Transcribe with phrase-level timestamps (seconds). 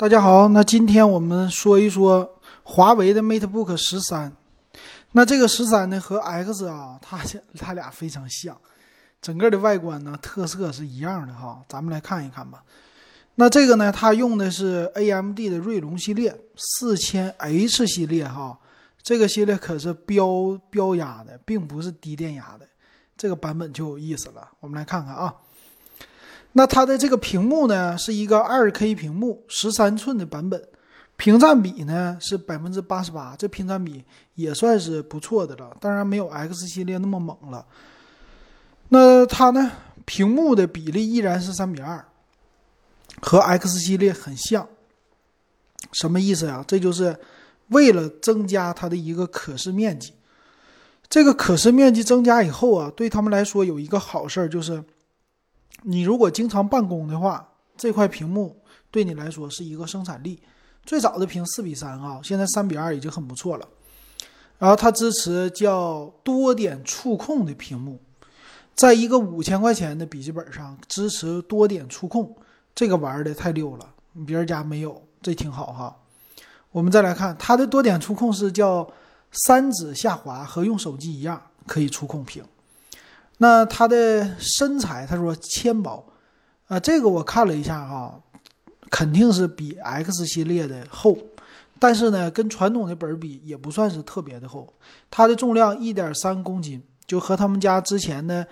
[0.00, 4.32] 大家好，那今天我们说一说华为的 MateBook 十三。
[5.10, 7.18] 那这个十三呢和 X 啊，它
[7.58, 8.56] 它俩非常像，
[9.20, 11.60] 整个的外观呢特色是一样的哈。
[11.68, 12.62] 咱们来看一看吧。
[13.34, 18.56] 那这个呢，它用的是 AMD 的锐龙系列四千 H 系列哈，
[19.02, 22.64] 这个系列可是标标压的，并不是低电压的，
[23.16, 24.48] 这个版本就有意思了。
[24.60, 25.34] 我们来看看啊。
[26.58, 30.60] 那它的这个屏幕呢，是一个二 K 屏幕，十三寸的版本，
[31.16, 37.64] 屏占比呢是百分之八十八，这屏占比也算是不错的了，当然没有 X 系列那么猛了。
[38.88, 39.70] 那它呢，
[40.04, 42.04] 屏幕的比例依然是三比二，
[43.22, 44.68] 和 X 系列很像。
[45.92, 46.64] 什么意思呀？
[46.66, 47.16] 这就是
[47.68, 50.12] 为了增加它的一个可视面积。
[51.08, 54.82] 这个可视面积增加以后啊，对他们来说有一个好事儿就是。
[55.82, 58.60] 你如果经常办公的话，这块屏幕
[58.90, 60.40] 对你来说是一个生产力。
[60.84, 63.68] 最早的屏四比三啊，现在三比二已经很不错了。
[64.58, 68.00] 然后它支持叫多点触控的屏幕，
[68.74, 72.34] 在一个五千块钱的笔记本上支持多点触控，
[72.74, 73.94] 这个玩的太溜了，
[74.26, 75.96] 别人家没有，这挺好哈。
[76.72, 78.90] 我们再来看它的多点触控是叫
[79.30, 82.42] 三指下滑，和用手机一样可以触控屏。
[83.38, 86.04] 那它的身材，他说纤薄，
[86.66, 88.20] 啊，这个我看了一下哈，
[88.90, 91.16] 肯定是比 X 系列的厚，
[91.78, 94.72] 但是呢，跟传统的本比也不算是特别的厚。
[95.10, 98.46] 它的重量一点三公斤，就和他们家之前的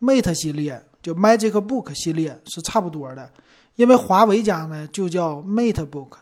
[0.00, 3.30] Mate 系列，就 Magic Book 系列是差不多的。
[3.76, 6.16] 因为华为家呢就叫 Mate Book，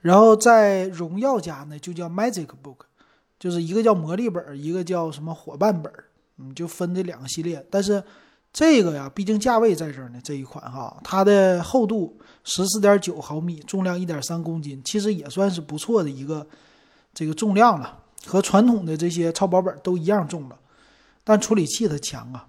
[0.00, 2.80] 然后在荣耀家呢就叫 Magic Book，
[3.38, 5.90] 就是一个叫魔力本，一个叫什么伙伴本。
[6.38, 8.02] 嗯，就分这两个系列，但是
[8.52, 10.20] 这个呀，毕竟价位在这儿呢。
[10.22, 16.46] 这一款哈，它的厚度十四点九毫米，重量一点三公斤，其实也算是不错的一个
[17.12, 20.58] 这个重量了，和传统的这些超薄本都一样重了。
[21.24, 22.46] 但处理器它强啊，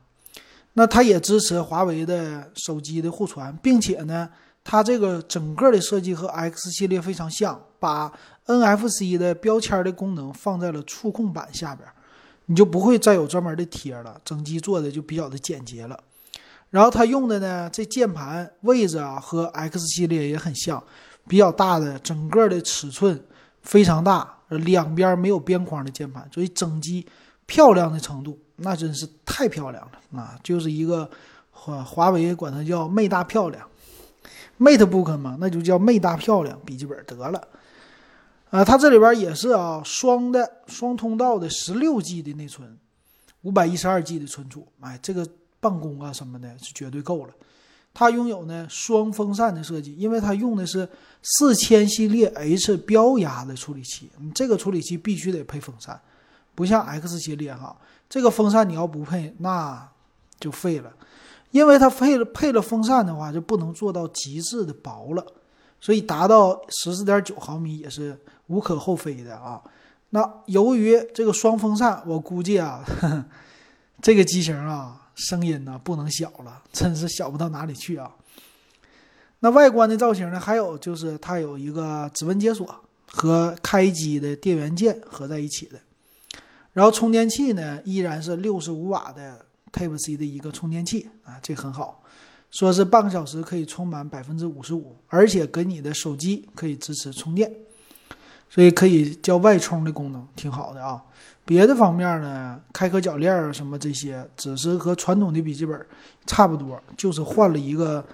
[0.74, 4.30] 那它也支持华为的手机的互传，并且呢，
[4.64, 8.12] 它这个整个的设计和 X 系列非常像，把
[8.48, 11.88] NFC 的标签的功能放在了触控板下边。
[12.48, 16.00] 你就不会再有专门的贴了，整机做的就比较的简洁了。
[16.70, 20.84] 然后它用的呢，这键盘位置啊和 X 系列也很像，
[21.28, 23.24] 比较大的，整个的尺寸
[23.62, 27.06] 非常大，两边没有边框的键盘，所以整机
[27.46, 30.38] 漂亮的程度那真是太漂亮了啊！
[30.44, 31.10] 就是一个
[31.52, 33.66] 华华为管它叫“魅大漂亮
[34.60, 37.42] ”，MateBook 嘛，那就叫“魅大漂亮”笔记本得了。
[38.50, 42.78] 啊，它这里边也是啊，双的双通道的十六 G 的内存，
[43.42, 45.28] 五百一十二 G 的存储，哎，这个
[45.60, 47.34] 办公啊什么的是绝对够了。
[47.94, 50.88] 它拥有呢双风扇的设计，因为它用的是
[51.22, 56.00] 四千系列 H 标压的处理器，你这个处理器必须得配风扇，
[56.54, 57.76] 不像 X 系列哈，
[58.10, 59.90] 这个风扇你要不配那
[60.40, 60.92] 就废了，
[61.52, 65.26] 因为它配了配了风扇的话就不能做到极致的薄了，
[65.80, 68.18] 所以达到十四点九毫米也是。
[68.48, 69.60] 无可厚非的啊，
[70.12, 72.86] 那由于这个双风扇，我估计啊，
[74.04, 78.12] 这个机型啊，声音呢不能小了，真是小不到哪里去啊。
[79.40, 82.68] 那外观的造型呢，还有就是它有一个指纹解锁
[83.08, 85.80] 和开机的电源键合在一起的，
[86.74, 89.44] 然后充电器呢依然是六十五瓦的
[89.74, 92.04] Type C 的一个充电器啊，这很好，
[92.58, 97.52] 说是半个小时可以充满百分之五十五，而且给你的手机可以支持充电。
[98.50, 101.04] 所以可以叫外充的功能挺好的啊。
[101.44, 105.86] 别的方面呢，开壳铰链什么这些，只是和传统的笔记本
[106.26, 108.06] 差不多，就是换了一个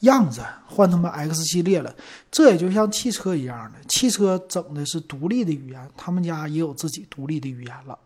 [0.00, 1.94] 样子，换他们 X 系列了。
[2.30, 7.98] 这也就像汽车一样的，汽车整的是独立的语言，他们家也有自己独立的语言了。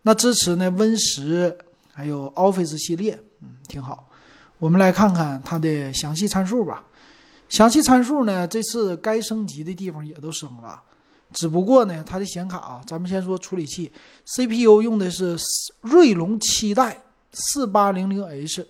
[0.00, 1.58] 那支持呢 Win 十，
[1.92, 4.08] 还有 Office 系列，嗯，挺好。
[4.62, 6.84] 我们来看看它的详细参数吧。
[7.48, 10.80] 详细参数呢，这次该升级的地方也都升了。
[11.32, 13.90] 只不过呢，它的显卡啊，咱们先说处理器
[14.24, 15.36] ，CPU 用的是
[15.80, 16.96] 锐龙七代
[17.32, 18.64] 四八零零 H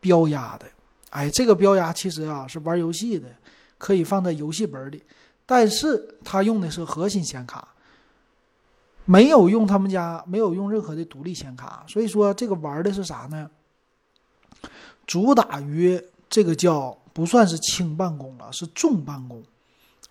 [0.00, 0.64] 标压的。
[1.10, 3.28] 哎，这个标压其实啊是玩游戏的，
[3.76, 5.02] 可以放在游戏本里。
[5.44, 7.68] 但是它用的是核心显卡，
[9.04, 13.50] 没有用他们家没有用任何的独立显卡，所以说这个玩的是啥呢？
[15.06, 19.42] 主打于这个叫不算是轻办公了，是重办公。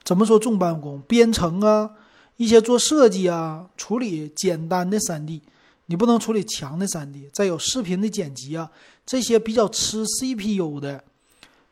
[0.03, 1.01] 怎么说重办公？
[1.01, 1.91] 编程啊，
[2.37, 5.41] 一些做设计啊，处理简单的三 D，
[5.85, 7.29] 你不能处理强的三 D。
[7.31, 8.69] 再有视频的剪辑啊，
[9.05, 11.03] 这些比较吃 CPU 的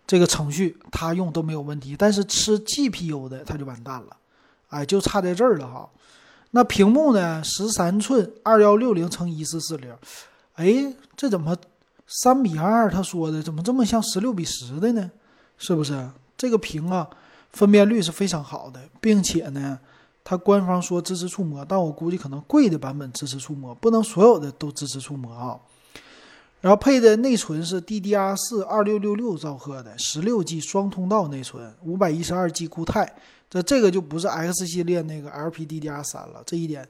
[0.07, 4.17] 这个程序它用都没有问题，但是吃 GPU 的它就完蛋了，
[4.69, 5.89] 哎，就差在这儿了哈。
[6.51, 7.41] 那屏幕呢？
[7.43, 9.95] 十三寸，二幺六零乘一四四零，
[10.55, 11.55] 哎，这怎么
[12.13, 12.89] 三比二？
[12.89, 15.09] 他说的怎么这么像十六比十的呢？
[15.57, 16.09] 是不是？
[16.35, 17.09] 这个屏啊，
[17.53, 19.79] 分辨率是非常好的，并且呢，
[20.23, 25.57] 它官方说支持触摸，但我估计可能贵的版本支持触摸，不能所有的都支持触摸啊。
[26.59, 33.15] 然后配的内存是 DDR 四二六六六兆赫的十六 G 双通道内存，五百一十二 G 固态。
[33.49, 36.87] 这这个就不是 X 系列那个 LPDDR 三了，这一点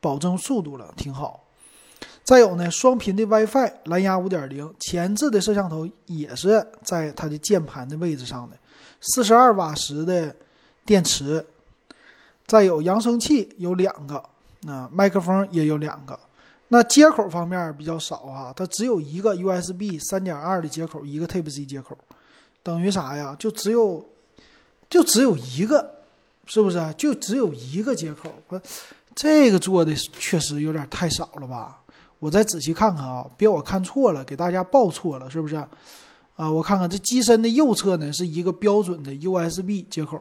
[0.00, 1.47] 保证速度了，挺好。
[2.28, 8.56] 再有呢，双频的 WiFi，蓝牙五点零，前置的摄像头也是在它的键盘的位置上的，
[9.00, 10.36] 四十二瓦时的
[10.84, 11.42] 电池。
[12.46, 14.22] 再有扬声器有两个，
[14.60, 16.20] 那麦克风也有两个。
[16.68, 21.96] 那接口方面比较少啊，它只有一个 USB 三点二的接口，一个 Type C 接口，
[22.62, 23.34] 等于啥呀？
[23.38, 24.06] 就只有
[24.90, 25.94] 就只有一个。
[26.44, 26.78] 是不是？
[26.98, 28.30] 就只有一个接口？
[28.48, 28.60] 我
[29.14, 31.80] 这个做的确实有点太少了吧？
[32.18, 35.56] 我再仔细看看啊，别我看错了，给大家报错了，是不是？
[36.36, 40.20] 啊，我看看这机身的右侧呢是一个标准的 USB 接口，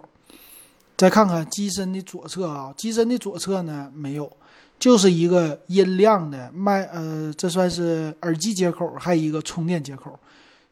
[0.95, 4.31] 再看看机身的左侧啊，机身的左侧呢没有，
[4.79, 10.17] 就是一个音量的麦，呃，这算是耳机接口，还有一个充电接口。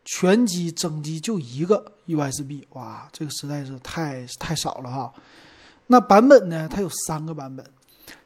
[0.07, 5.11] 全机整机就一个 USB，哇，这个实在是太太少了哈。
[5.87, 6.69] 那版本呢？
[6.69, 7.65] 它有三个版本。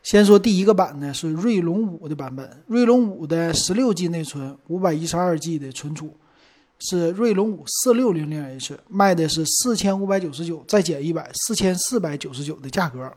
[0.02, 2.64] 先说第一个版呢，是锐龙五的版本。
[2.68, 6.16] 锐龙五的十六 G 内存，五百一十二 G 的存储，
[6.80, 13.12] 是锐龙五四六零零 H，卖的是四千五百九十九，再减一百，四千四百九十九的价格。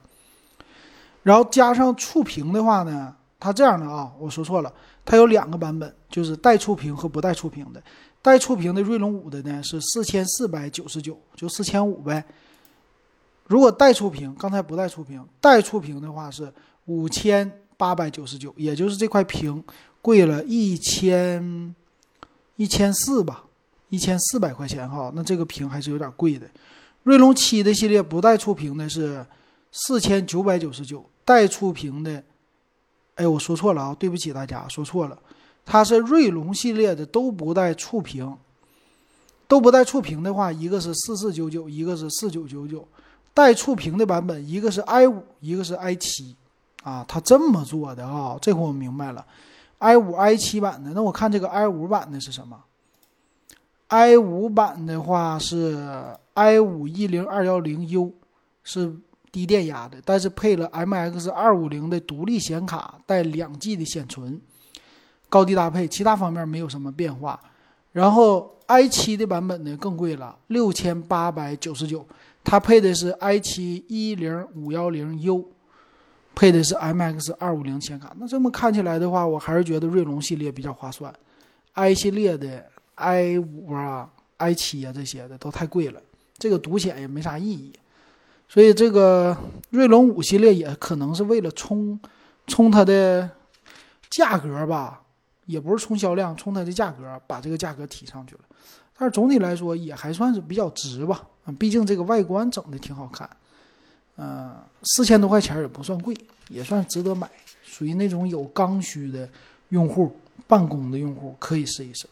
[1.22, 4.72] 然后加上触屏的话呢，它这样的啊，我说错了，
[5.04, 7.82] 它有两个版本，就是带触屏和不带触屏的。
[8.20, 12.24] 带触屏的锐龙五的呢是四千四百九十九，就四千五呗。
[13.52, 16.50] 如果带触屏，刚才不带触屏，带触屏的话是
[16.86, 19.62] 五千八百九十九，也就是这块屏
[20.00, 21.74] 贵了一千
[22.56, 23.44] 一千四吧，
[23.90, 25.12] 一千四百块钱哈。
[25.14, 26.48] 那这个屏还是有点贵的。
[27.02, 29.22] 锐龙七的系列不带触屏的是
[29.70, 32.24] 四千九百九十九，带触屏的，
[33.16, 35.18] 哎，我说错了啊，对不起大家，说错了，
[35.66, 38.34] 它是锐龙系列的都不带触屏，
[39.46, 42.88] 都不带触屏的话，一个是四四九九，一个是四九九九。
[43.34, 46.36] 带触屏的版本，一个是 i 五，一个是 i 七，
[46.82, 49.24] 啊，它这么做的啊，这回我明白了
[49.78, 52.62] ，i 五 i 七版的，那我看这个 i 五版的是什么
[53.88, 55.78] ？i 五版的话是
[56.34, 58.12] i 五一零二幺零 U，
[58.64, 58.94] 是
[59.30, 64.38] 低电压的，但是配了 MX 二五零的独立显卡，带两 G 的显存，
[65.30, 67.40] 高低搭配，其他方面没有什么变化。
[67.92, 72.06] 然后 i 七的版本呢更贵了，六千八百九十九。
[72.44, 75.48] 它配的是 i 七一零五幺零 U，
[76.34, 78.14] 配的是 MX 二五零显卡。
[78.18, 81.12] 那这么看起来的话，我还是觉得锐龙系列比较划算。
[81.74, 82.66] i 系列的
[82.96, 86.00] i 五啊、i 七啊这些的都太贵了，
[86.36, 87.72] 这个独显也没啥意义。
[88.48, 89.34] 所以这个
[89.70, 91.98] 锐龙五系列也可能是为了冲
[92.46, 93.30] 冲它的
[94.10, 95.02] 价格吧，
[95.46, 98.40] 也不是冲销量，冲它的价格，把这个价格提上去了。
[99.02, 101.26] 但总体来说也还算是比较值吧。
[101.58, 103.28] 毕竟这个外观整的挺好看，
[104.16, 104.54] 嗯，
[104.84, 106.16] 四千多块钱也不算贵，
[106.48, 107.28] 也算值得买，
[107.64, 109.28] 属于那种有刚需的
[109.70, 110.14] 用户、
[110.46, 112.06] 办公的用户可以试一试。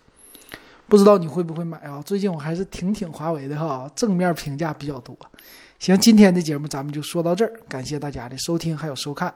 [0.88, 2.02] 不知道你会不会买啊？
[2.04, 5.16] 最近我还是挺挺华为的哈，正面评价比较多。
[5.78, 9.32] 行，今天的节目咱们就说到这儿，感谢大家的收听还有收看。